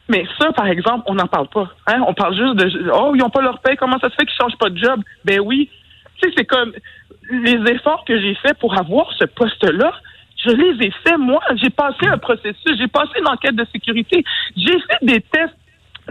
Mais 0.10 0.26
ça, 0.40 0.52
par 0.54 0.68
exemple, 0.68 1.04
on 1.08 1.16
n'en 1.16 1.28
parle 1.28 1.48
pas. 1.50 1.70
Hein? 1.88 2.04
On 2.08 2.14
parle 2.14 2.36
juste 2.36 2.56
de 2.56 2.92
Oh, 2.94 3.12
ils 3.14 3.20
n'ont 3.20 3.30
pas 3.30 3.42
leur 3.42 3.60
paie, 3.60 3.76
comment 3.76 4.00
ça 4.00 4.10
se 4.10 4.16
fait 4.16 4.26
qu'ils 4.26 4.38
ne 4.40 4.50
changent 4.50 4.58
pas 4.58 4.70
de 4.70 4.78
job? 4.78 5.02
Ben 5.26 5.40
oui. 5.40 5.70
Tu 6.22 6.30
sais, 6.30 6.36
c'est 6.38 6.46
comme 6.46 6.74
les 7.30 7.72
efforts 7.72 8.06
que 8.06 8.20
j'ai 8.20 8.36
faits 8.36 8.58
pour 8.60 8.78
avoir 8.78 9.12
ce 9.18 9.26
poste-là, 9.26 9.94
je 10.44 10.52
les 10.52 10.88
ai 10.88 10.92
faits, 11.04 11.18
moi. 11.18 11.40
J'ai 11.56 11.70
passé 11.70 12.06
un 12.06 12.18
processus, 12.18 12.78
j'ai 12.78 12.88
passé 12.88 13.12
une 13.20 13.28
enquête 13.28 13.56
de 13.56 13.66
sécurité, 13.72 14.24
j'ai 14.56 14.80
fait 14.80 15.06
des 15.06 15.22
tests, 15.22 15.56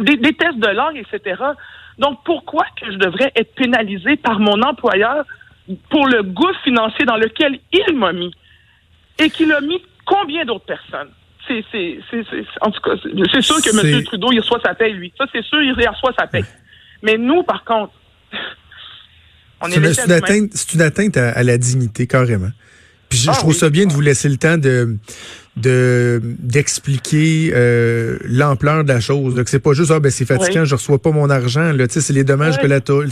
des, 0.01 0.33
tests 0.35 0.59
de 0.59 0.69
langue, 0.69 0.97
etc. 0.97 1.41
Donc, 1.99 2.19
pourquoi 2.25 2.65
que 2.81 2.91
je 2.91 2.99
devrais 2.99 3.33
être 3.37 3.55
pénalisé 3.55 4.17
par 4.17 4.39
mon 4.39 4.61
employeur 4.63 5.25
pour 5.91 6.07
le 6.07 6.23
goût 6.23 6.53
financier 6.65 7.05
dans 7.05 7.17
lequel 7.17 7.59
il 7.73 7.97
m'a 7.97 8.13
mis 8.13 8.33
et 9.19 9.31
qu'il 9.31 9.53
a 9.53 9.61
mis 9.61 9.83
combien 10.05 10.45
d'autres 10.45 10.67
personnes? 10.67 11.11
C'est, 11.49 11.65
c'est, 11.71 12.01
c'est, 12.11 12.25
en 12.61 12.73
tout 12.73 12.81
cas, 12.81 12.97
c'est 13.33 13.41
sûr 13.41 13.57
que 13.63 13.71
M. 13.71 14.03
Trudeau, 14.03 14.33
il 14.33 14.41
reçoit 14.41 14.61
sa 14.65 14.75
paie, 14.75 14.91
lui. 14.91 15.13
Ça, 15.17 15.27
c'est 15.31 15.45
sûr, 15.45 15.63
il 15.63 15.73
reçoit 15.73 16.13
sa 16.19 16.27
paie. 16.27 16.45
Mais 17.03 17.17
nous, 17.17 17.45
par 17.45 17.63
contre, 17.63 17.93
on 19.61 19.69
est, 19.69 19.95
c'est, 19.95 20.07
une, 20.07 20.13
atteinte, 20.13 20.51
c'est 20.55 20.75
une 20.75 20.83
atteinte 20.83 21.17
à 21.17 21.41
la 21.45 21.57
dignité, 21.57 22.09
carrément. 22.09 22.51
Puis 23.17 23.25
je, 23.25 23.31
ah 23.31 23.35
trouve 23.35 23.55
ça 23.55 23.71
bien 23.71 23.87
de 23.87 23.93
vous 23.93 24.03
laisser 24.03 24.29
le 24.29 24.37
temps 24.37 24.59
de 24.59 24.99
de 25.57 26.21
d'expliquer 26.39 27.51
euh, 27.55 28.19
l'ampleur 28.25 28.85
de 28.85 28.89
la 28.89 29.01
chose. 29.01 29.35
Donc 29.35 29.49
c'est 29.49 29.59
pas 29.59 29.73
juste 29.73 29.91
ah 29.91 30.01
ben 30.01 30.11
c'est 30.11 30.27
fatigant, 30.27 30.65
je 30.65 30.75
reçois 30.75 30.99
pas 30.99 31.11
mon 31.11 31.31
argent. 31.31 31.73
Là, 31.73 31.87
c'est 31.89 32.11
les 32.11 32.25
dommages 32.25 32.59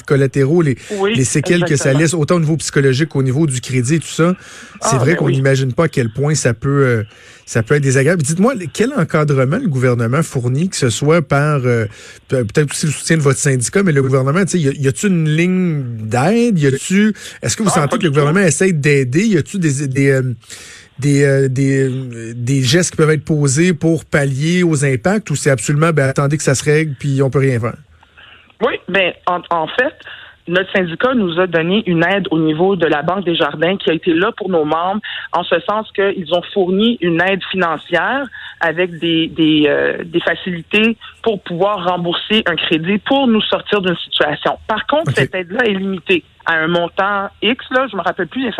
collatéraux, 0.06 0.62
les, 0.62 0.76
les 1.14 1.24
séquelles 1.24 1.64
que 1.64 1.76
ça 1.76 1.92
laisse, 1.92 2.12
autant 2.12 2.36
au 2.36 2.40
niveau 2.40 2.56
psychologique 2.58 3.08
qu'au 3.10 3.22
niveau 3.22 3.46
du 3.46 3.60
crédit, 3.60 3.98
tout 4.00 4.06
ça. 4.06 4.36
C'est 4.82 4.96
ah, 4.96 4.98
vrai 4.98 5.12
ben 5.12 5.18
qu'on 5.18 5.30
n'imagine 5.30 5.72
pas 5.72 5.84
à 5.84 5.88
quel 5.88 6.12
point 6.12 6.34
ça 6.34 6.52
peut 6.52 6.68
euh, 6.84 7.02
ça 7.46 7.62
peut 7.62 7.74
être 7.74 7.82
désagréable. 7.82 8.22
Dites-moi, 8.22 8.54
quel 8.72 8.92
encadrement 8.94 9.58
le 9.58 9.68
gouvernement 9.68 10.22
fournit, 10.22 10.68
que 10.68 10.76
ce 10.76 10.90
soit 10.90 11.22
par 11.22 11.60
euh, 11.64 11.86
peut-être 12.28 12.70
aussi 12.70 12.86
le 12.86 12.92
soutien 12.92 13.16
de 13.16 13.22
votre 13.22 13.38
syndicat, 13.38 13.82
mais 13.82 13.92
le 13.92 14.02
gouvernement, 14.02 14.40
y, 14.52 14.68
a, 14.68 14.72
y 14.72 14.88
a-tu 14.88 15.06
une 15.06 15.28
ligne 15.28 15.82
d'aide? 16.02 16.58
Y 16.58 16.66
a-tu 16.66 17.14
est-ce 17.42 17.56
que 17.56 17.62
vous 17.62 17.70
ah, 17.72 17.80
sentez 17.82 17.98
que 17.98 18.04
le 18.04 18.10
gouvernement 18.10 18.40
essaie 18.40 18.72
d'aider? 18.72 19.24
Y 19.24 19.38
a-tu 19.38 19.58
des 19.58 19.86
des, 19.88 20.10
euh, 20.10 20.22
des, 20.98 21.24
euh, 21.24 21.48
des, 21.48 22.34
des, 22.34 22.62
gestes 22.62 22.92
qui 22.92 22.96
peuvent 22.96 23.10
être 23.10 23.24
posés 23.24 23.74
pour 23.74 24.04
pallier 24.04 24.62
aux 24.62 24.84
impacts 24.84 25.30
ou 25.30 25.36
c'est 25.36 25.50
absolument 25.50 25.90
ben, 25.90 26.08
attendez 26.08 26.36
que 26.36 26.42
ça 26.42 26.54
se 26.54 26.64
règle 26.64 26.94
puis 26.98 27.22
on 27.22 27.30
peut 27.30 27.40
rien 27.40 27.58
faire? 27.58 27.76
Oui, 28.62 28.74
ben 28.88 29.12
en, 29.26 29.40
en 29.50 29.66
fait, 29.66 29.94
notre 30.46 30.70
syndicat 30.72 31.14
nous 31.14 31.40
a 31.40 31.46
donné 31.46 31.82
une 31.86 32.04
aide 32.04 32.28
au 32.30 32.38
niveau 32.38 32.76
de 32.76 32.86
la 32.86 33.02
Banque 33.02 33.24
des 33.24 33.34
Jardins 33.34 33.76
qui 33.76 33.90
a 33.90 33.94
été 33.94 34.12
là 34.12 34.30
pour 34.36 34.50
nos 34.50 34.64
membres, 34.64 35.00
en 35.32 35.42
ce 35.42 35.58
sens 35.60 35.90
qu'ils 35.92 36.32
ont 36.34 36.42
fourni 36.52 36.98
une 37.00 37.20
aide 37.22 37.42
financière 37.50 38.26
avec 38.60 38.98
des, 38.98 39.28
des, 39.28 39.64
euh, 39.66 40.04
des, 40.04 40.20
facilités 40.20 40.96
pour 41.22 41.42
pouvoir 41.42 41.84
rembourser 41.88 42.42
un 42.46 42.56
crédit 42.56 42.98
pour 42.98 43.26
nous 43.26 43.40
sortir 43.42 43.80
d'une 43.80 43.96
situation. 43.96 44.58
Par 44.66 44.86
contre, 44.86 45.12
cette 45.12 45.34
aide-là 45.34 45.64
est 45.64 45.74
limitée 45.74 46.24
à 46.46 46.54
un 46.54 46.68
montant 46.68 47.28
X, 47.42 47.64
là, 47.70 47.86
je 47.90 47.96
me 47.96 48.02
rappelle 48.02 48.28
plus 48.28 48.50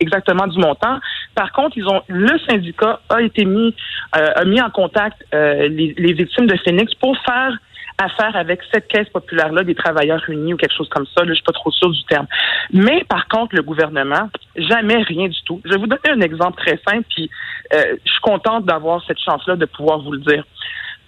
exactement 0.00 0.46
du 0.46 0.58
montant. 0.58 0.98
Par 1.34 1.52
contre, 1.52 1.76
ils 1.76 1.86
ont 1.86 2.02
le 2.08 2.38
syndicat 2.48 3.00
a 3.08 3.22
été 3.22 3.44
mis 3.44 3.74
euh, 4.16 4.32
a 4.34 4.44
mis 4.44 4.60
en 4.60 4.70
contact 4.70 5.24
euh, 5.34 5.68
les, 5.68 5.94
les 5.96 6.12
victimes 6.12 6.46
de 6.46 6.56
Phoenix 6.64 6.94
pour 6.94 7.16
faire 7.18 7.56
à 7.98 8.08
faire 8.08 8.34
avec 8.36 8.60
cette 8.72 8.88
caisse 8.88 9.08
populaire-là 9.10 9.64
des 9.64 9.74
travailleurs 9.74 10.22
unis 10.28 10.54
ou 10.54 10.56
quelque 10.56 10.74
chose 10.74 10.88
comme 10.88 11.06
ça. 11.16 11.24
Là, 11.24 11.28
je 11.28 11.34
suis 11.34 11.44
pas 11.44 11.52
trop 11.52 11.70
sûre 11.70 11.90
du 11.90 12.02
terme. 12.04 12.26
Mais 12.72 13.04
par 13.04 13.28
contre, 13.28 13.54
le 13.54 13.62
gouvernement, 13.62 14.30
jamais 14.56 15.02
rien 15.02 15.28
du 15.28 15.42
tout. 15.44 15.60
Je 15.64 15.70
vais 15.70 15.78
vous 15.78 15.86
donner 15.86 16.10
un 16.10 16.20
exemple 16.20 16.60
très 16.60 16.80
simple, 16.88 17.04
puis 17.10 17.30
euh, 17.74 17.96
je 18.04 18.10
suis 18.10 18.20
contente 18.20 18.64
d'avoir 18.64 19.04
cette 19.06 19.20
chance-là 19.20 19.56
de 19.56 19.66
pouvoir 19.66 20.00
vous 20.00 20.12
le 20.12 20.20
dire. 20.20 20.44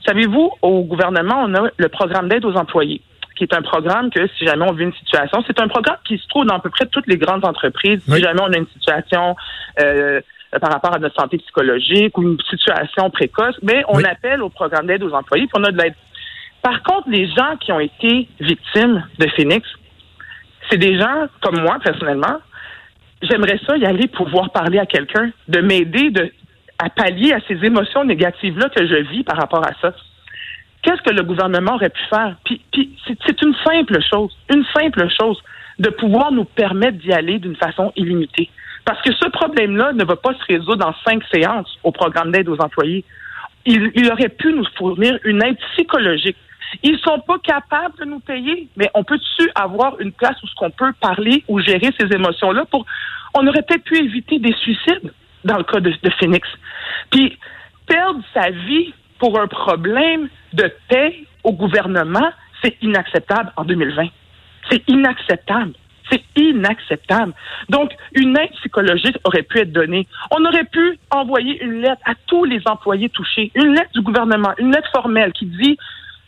Savez-vous, 0.06 0.52
au 0.60 0.82
gouvernement, 0.82 1.44
on 1.46 1.54
a 1.54 1.70
le 1.76 1.88
programme 1.88 2.28
d'aide 2.28 2.44
aux 2.44 2.54
employés 2.54 3.00
qui 3.36 3.44
est 3.44 3.54
un 3.54 3.62
programme 3.62 4.10
que 4.10 4.26
si 4.38 4.46
jamais 4.46 4.64
on 4.68 4.72
vit 4.72 4.84
une 4.84 4.94
situation, 4.94 5.42
c'est 5.46 5.60
un 5.60 5.68
programme 5.68 5.98
qui 6.04 6.18
se 6.18 6.26
trouve 6.28 6.46
dans 6.46 6.56
à 6.56 6.60
peu 6.60 6.70
près 6.70 6.86
toutes 6.86 7.06
les 7.06 7.18
grandes 7.18 7.44
entreprises. 7.44 8.00
Si 8.06 8.22
jamais 8.22 8.40
on 8.40 8.52
a 8.52 8.56
une 8.56 8.68
situation 8.68 9.36
euh, 9.80 10.20
par 10.60 10.70
rapport 10.70 10.94
à 10.94 10.98
notre 10.98 11.20
santé 11.20 11.38
psychologique 11.38 12.16
ou 12.16 12.22
une 12.22 12.38
situation 12.48 13.10
précoce, 13.10 13.56
mais 13.62 13.82
on 13.88 14.02
appelle 14.04 14.42
au 14.42 14.50
programme 14.50 14.86
d'aide 14.86 15.02
aux 15.02 15.12
employés, 15.12 15.46
puis 15.46 15.60
on 15.60 15.64
a 15.64 15.72
de 15.72 15.78
l'aide 15.78 15.94
par 16.64 16.82
contre, 16.82 17.10
les 17.10 17.28
gens 17.28 17.58
qui 17.60 17.72
ont 17.72 17.78
été 17.78 18.26
victimes 18.40 19.06
de 19.18 19.28
Phoenix, 19.36 19.68
c'est 20.70 20.78
des 20.78 20.98
gens 20.98 21.26
comme 21.42 21.60
moi, 21.60 21.78
personnellement. 21.84 22.38
J'aimerais 23.20 23.60
ça 23.66 23.76
y 23.76 23.84
aller 23.84 24.08
pouvoir 24.08 24.50
parler 24.50 24.78
à 24.78 24.86
quelqu'un, 24.86 25.30
de 25.46 25.60
m'aider 25.60 26.10
de, 26.10 26.32
à 26.78 26.88
pallier 26.88 27.34
à 27.34 27.40
ces 27.46 27.62
émotions 27.62 28.04
négatives-là 28.04 28.70
que 28.70 28.86
je 28.86 28.94
vis 29.10 29.24
par 29.24 29.36
rapport 29.36 29.62
à 29.62 29.72
ça. 29.82 29.94
Qu'est-ce 30.84 31.00
que 31.00 31.14
le 31.14 31.22
gouvernement 31.22 31.74
aurait 31.74 31.88
pu 31.88 32.02
faire? 32.10 32.36
Puis, 32.44 32.60
c'est 33.06 33.42
une 33.42 33.54
simple 33.64 33.98
chose, 34.12 34.36
une 34.52 34.64
simple 34.76 35.08
chose, 35.18 35.42
de 35.78 35.88
pouvoir 35.88 36.30
nous 36.30 36.44
permettre 36.44 36.98
d'y 36.98 37.12
aller 37.12 37.38
d'une 37.38 37.56
façon 37.56 37.90
illimitée. 37.96 38.50
Parce 38.84 39.00
que 39.00 39.10
ce 39.12 39.28
problème-là 39.30 39.94
ne 39.94 40.04
va 40.04 40.16
pas 40.16 40.34
se 40.34 40.44
résoudre 40.52 40.86
en 40.86 40.94
cinq 41.08 41.22
séances 41.32 41.78
au 41.82 41.90
programme 41.90 42.30
d'aide 42.30 42.50
aux 42.50 42.60
employés. 42.60 43.02
Il, 43.64 43.92
il, 43.94 44.12
aurait 44.12 44.28
pu 44.28 44.52
nous 44.52 44.66
fournir 44.76 45.18
une 45.24 45.42
aide 45.42 45.56
psychologique, 45.72 46.36
ils 46.82 46.98
sont 46.98 47.20
pas 47.20 47.38
capables 47.38 47.98
de 47.98 48.04
nous 48.04 48.20
payer, 48.20 48.68
mais 48.76 48.90
on 48.92 49.04
peut-tu 49.04 49.50
avoir 49.54 49.98
une 50.00 50.12
place 50.12 50.36
où 50.42 50.46
ce 50.46 50.54
qu'on 50.54 50.70
peut 50.70 50.92
parler 51.00 51.44
ou 51.48 51.60
gérer 51.60 51.90
ces 51.98 52.12
émotions-là 52.14 52.66
pour, 52.70 52.84
on 53.32 53.46
aurait 53.46 53.62
peut-être 53.62 53.84
pu 53.84 53.96
éviter 53.96 54.38
des 54.38 54.52
suicides 54.52 55.12
dans 55.44 55.56
le 55.56 55.64
cas 55.64 55.80
de, 55.80 55.90
de 55.90 56.10
Phoenix. 56.18 56.46
Puis, 57.10 57.38
perdre 57.86 58.20
sa 58.34 58.50
vie 58.50 58.92
pour 59.18 59.38
un 59.40 59.46
problème 59.46 60.28
de 60.52 60.72
paix 60.88 61.16
au 61.42 61.52
gouvernement, 61.52 62.30
c'est 62.62 62.76
inacceptable 62.82 63.52
en 63.56 63.64
2020. 63.64 64.06
C'est 64.70 64.82
inacceptable. 64.88 65.72
C'est 66.10 66.22
inacceptable. 66.36 67.32
Donc, 67.68 67.92
une 68.14 68.36
aide 68.36 68.50
psychologique 68.60 69.16
aurait 69.24 69.42
pu 69.42 69.60
être 69.60 69.72
donnée. 69.72 70.06
On 70.30 70.44
aurait 70.44 70.64
pu 70.64 70.98
envoyer 71.10 71.62
une 71.62 71.80
lettre 71.80 72.02
à 72.04 72.14
tous 72.26 72.44
les 72.44 72.60
employés 72.66 73.08
touchés, 73.08 73.50
une 73.54 73.74
lettre 73.74 73.90
du 73.94 74.02
gouvernement, 74.02 74.52
une 74.58 74.72
lettre 74.72 74.90
formelle 74.92 75.32
qui 75.32 75.46
dit 75.46 75.78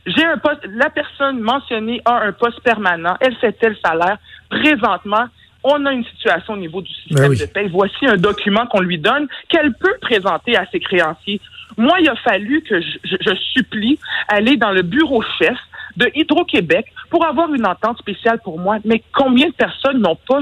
j'ai 0.07 0.25
un 0.25 0.39
poste, 0.39 0.65
la 0.67 0.89
personne 0.89 1.41
mentionnée 1.41 2.01
a 2.05 2.21
un 2.21 2.33
poste 2.33 2.61
permanent, 2.61 3.17
elle 3.21 3.35
fait 3.37 3.53
tel 3.53 3.77
salaire. 3.85 4.19
Présentement, 4.49 5.27
on 5.65 5.85
a 5.85 5.93
une 5.93 6.05
situation 6.05 6.55
au 6.55 6.57
niveau 6.57 6.81
du 6.81 6.93
système 6.95 7.31
ben 7.31 7.39
de 7.39 7.47
paie. 7.47 7.69
Voici 7.69 8.07
un 8.07 8.17
document 8.17 8.67
qu'on 8.67 8.81
lui 8.81 8.99
donne 8.99 9.27
qu'elle 9.49 9.73
peut 9.75 9.97
présenter 10.01 10.57
à 10.57 10.65
ses 10.71 10.79
créanciers. 10.79 11.41
Moi, 11.77 12.01
il 12.01 12.09
a 12.09 12.17
fallu 12.17 12.63
que 12.63 12.81
je, 12.81 12.99
je 13.05 13.35
supplie 13.53 13.99
aller 14.29 14.57
dans 14.57 14.71
le 14.71 14.83
bureau 14.83 15.23
chef 15.39 15.57
de 15.97 16.11
Hydro-Québec 16.15 16.87
pour 17.11 17.25
avoir 17.25 17.53
une 17.55 17.67
entente 17.67 17.99
spéciale 17.99 18.41
pour 18.43 18.59
moi. 18.59 18.79
Mais 18.85 19.03
combien 19.13 19.49
de 19.49 19.55
personnes 19.55 19.99
n'ont 19.99 20.19
pas 20.29 20.41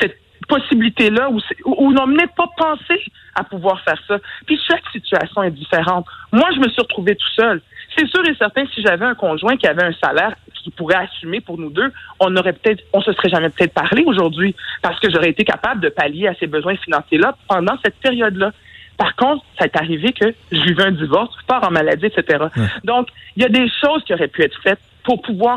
cette 0.00 0.16
possibilité-là 0.48 1.30
ou, 1.64 1.92
n'ont 1.92 2.06
même 2.06 2.28
pas 2.36 2.48
pensé 2.56 3.00
à 3.34 3.44
pouvoir 3.44 3.80
faire 3.82 4.00
ça? 4.06 4.18
Puis 4.46 4.60
chaque 4.68 4.82
situation 4.92 5.42
est 5.42 5.50
différente. 5.50 6.06
Moi, 6.32 6.48
je 6.54 6.60
me 6.60 6.68
suis 6.68 6.82
retrouvée 6.82 7.14
tout 7.14 7.30
seul. 7.36 7.62
C'est 7.96 8.06
sûr 8.08 8.24
et 8.26 8.34
certain, 8.36 8.64
si 8.74 8.82
j'avais 8.82 9.04
un 9.04 9.14
conjoint 9.14 9.56
qui 9.56 9.66
avait 9.66 9.84
un 9.84 9.92
salaire 9.92 10.34
qui 10.62 10.70
pourrait 10.70 10.96
assumer 10.96 11.40
pour 11.40 11.58
nous 11.58 11.70
deux, 11.70 11.92
on 12.20 12.36
aurait 12.36 12.52
peut-être, 12.52 12.82
on 12.92 13.00
se 13.00 13.12
serait 13.12 13.30
jamais 13.30 13.48
peut-être 13.48 13.72
parlé 13.72 14.04
aujourd'hui 14.04 14.54
parce 14.82 14.98
que 15.00 15.10
j'aurais 15.10 15.30
été 15.30 15.44
capable 15.44 15.80
de 15.80 15.88
pallier 15.88 16.28
à 16.28 16.34
ces 16.34 16.46
besoins 16.46 16.76
financiers-là 16.76 17.36
pendant 17.48 17.76
cette 17.84 17.96
période-là. 17.96 18.52
Par 19.00 19.16
contre, 19.16 19.42
ça 19.58 19.64
est 19.64 19.76
arrivé 19.78 20.12
que 20.12 20.26
je 20.52 20.60
vivais 20.60 20.84
un 20.84 20.90
divorce, 20.90 21.34
je 21.40 21.46
pars 21.46 21.66
en 21.66 21.70
maladie, 21.70 22.04
etc. 22.04 22.44
Donc, 22.84 23.08
il 23.34 23.42
y 23.42 23.46
a 23.46 23.48
des 23.48 23.66
choses 23.80 24.04
qui 24.04 24.12
auraient 24.12 24.28
pu 24.28 24.42
être 24.42 24.60
faites 24.62 24.78
pour 25.04 25.22
pouvoir 25.22 25.56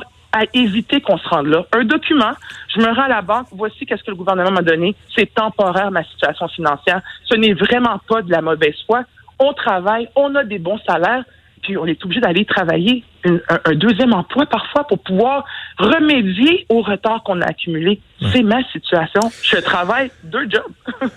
éviter 0.54 1.02
qu'on 1.02 1.18
se 1.18 1.28
rende 1.28 1.48
là. 1.48 1.66
Un 1.74 1.84
document, 1.84 2.32
je 2.74 2.80
me 2.80 2.86
rends 2.86 3.04
à 3.04 3.10
la 3.10 3.22
banque, 3.22 3.48
voici 3.52 3.86
qu'est-ce 3.86 4.02
que 4.02 4.12
le 4.12 4.16
gouvernement 4.16 4.52
m'a 4.52 4.62
donné, 4.62 4.96
c'est 5.14 5.34
temporaire 5.34 5.92
ma 5.92 6.06
situation 6.06 6.48
financière. 6.48 7.02
Ce 7.26 7.36
n'est 7.36 7.52
vraiment 7.52 8.00
pas 8.08 8.22
de 8.22 8.32
la 8.32 8.42
mauvaise 8.42 8.78
foi. 8.86 9.04
On 9.40 9.52
travaille, 9.52 10.08
on 10.16 10.34
a 10.36 10.46
des 10.46 10.58
bons 10.58 10.80
salaires, 10.88 11.26
puis 11.64 11.76
on 11.76 11.86
est 11.86 12.02
obligé 12.06 12.22
d'aller 12.22 12.46
travailler 12.46 13.04
un, 13.26 13.76
deuxième 13.76 14.14
emploi 14.14 14.46
parfois 14.46 14.86
pour 14.88 15.00
pouvoir 15.00 15.44
remédier 15.78 16.66
au 16.70 16.82
retard 16.82 17.24
qu'on 17.24 17.42
a 17.42 17.46
accumulé. 17.46 18.00
C'est 18.32 18.44
ma 18.44 18.64
situation. 18.72 19.22
Je 19.44 19.58
travaille 19.58 20.12
deux 20.24 20.50
jobs. 20.50 20.72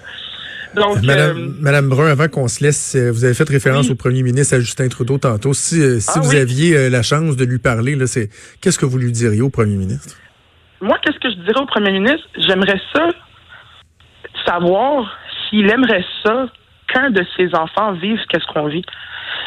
Donc, 0.75 1.03
Madame, 1.03 1.39
euh, 1.39 1.49
Madame, 1.61 1.89
Brun, 1.89 2.11
avant 2.11 2.29
qu'on 2.29 2.49
se 2.49 2.63
laisse, 2.63 2.95
euh, 2.97 3.11
vous 3.11 3.25
avez 3.25 3.35
fait 3.35 3.49
référence 3.49 3.91
au 3.91 3.95
premier 3.95 4.23
ministre, 4.23 4.57
à 4.57 4.61
Justin 4.61 4.89
Trudeau, 4.89 5.19
tantôt. 5.19 5.55
Si, 5.55 5.81
euh, 5.81 6.01
si 6.01 6.11
ah 6.15 6.21
vous 6.21 6.35
aviez 6.35 6.91
la 6.91 7.03
chance 7.03 7.37
de 7.37 7.45
lui 7.45 7.59
parler, 7.59 7.97
là, 7.97 8.07
c'est 8.07 8.29
qu'est-ce 8.61 8.79
que 8.79 8.87
vous 8.87 8.99
lui 8.99 9.13
diriez 9.13 9.43
au 9.43 9.51
premier 9.51 9.77
ministre? 9.77 10.17
Moi, 10.81 10.99
qu'est-ce 11.03 11.19
que 11.19 11.31
je 11.31 11.37
dirais 11.37 11.61
au 11.61 11.67
premier 11.67 11.93
ministre? 11.93 12.27
J'aimerais 12.37 12.81
ça 12.93 13.09
savoir 14.47 15.17
s'il 15.49 15.71
aimerait 15.71 16.05
ça 16.25 16.47
qu'un 16.93 17.11
de 17.11 17.25
ses 17.37 17.55
enfants 17.55 17.93
vive 17.93 18.19
qu'est-ce 18.29 18.47
qu'on 18.53 18.69
vit. 18.69 18.85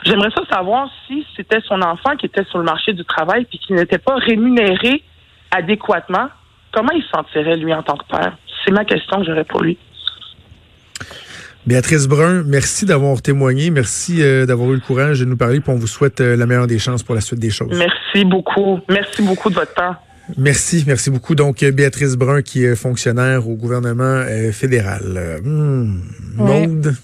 J'aimerais 0.05 0.31
ça 0.31 0.43
savoir 0.51 0.89
si 1.07 1.25
c'était 1.35 1.61
son 1.67 1.81
enfant 1.81 2.15
qui 2.15 2.25
était 2.25 2.43
sur 2.45 2.57
le 2.57 2.63
marché 2.63 2.93
du 2.93 3.05
travail 3.05 3.45
puis 3.45 3.59
qui 3.59 3.73
n'était 3.73 3.97
pas 3.97 4.15
rémunéré 4.15 5.03
adéquatement. 5.51 6.29
Comment 6.71 6.91
il 6.93 7.03
se 7.03 7.09
sentirait, 7.09 7.57
lui, 7.57 7.73
en 7.73 7.83
tant 7.83 7.97
que 7.97 8.05
père? 8.05 8.37
C'est 8.63 8.71
ma 8.71 8.85
question 8.85 9.19
que 9.19 9.25
j'aurais 9.25 9.43
pour 9.43 9.61
lui. 9.61 9.77
Béatrice 11.65 12.07
Brun, 12.07 12.43
merci 12.45 12.85
d'avoir 12.85 13.21
témoigné. 13.21 13.69
Merci 13.69 14.21
euh, 14.21 14.45
d'avoir 14.45 14.71
eu 14.71 14.75
le 14.75 14.79
courage 14.79 15.19
de 15.19 15.25
nous 15.25 15.37
parler. 15.37 15.59
Puis 15.59 15.71
on 15.71 15.75
vous 15.75 15.87
souhaite 15.87 16.21
euh, 16.21 16.35
la 16.35 16.45
meilleure 16.45 16.67
des 16.67 16.79
chances 16.79 17.03
pour 17.03 17.15
la 17.15 17.21
suite 17.21 17.39
des 17.39 17.49
choses. 17.49 17.77
Merci 17.77 18.25
beaucoup. 18.25 18.79
Merci 18.89 19.21
beaucoup 19.21 19.49
de 19.49 19.55
votre 19.55 19.73
temps. 19.73 19.95
Merci, 20.37 20.83
merci 20.85 21.09
beaucoup. 21.09 21.35
Donc, 21.35 21.63
Béatrice 21.63 22.15
Brun, 22.15 22.43
qui 22.43 22.63
est 22.63 22.75
fonctionnaire 22.75 23.49
au 23.49 23.55
gouvernement 23.55 24.23
fédéral. 24.51 25.41
Hmm, 25.43 26.01
Maude. 26.35 26.95